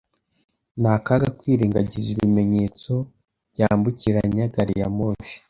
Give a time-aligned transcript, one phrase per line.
[0.81, 2.93] Ni akaga kwirengagiza ibimenyetso
[3.53, 5.35] byambukiranya gari ya moshi.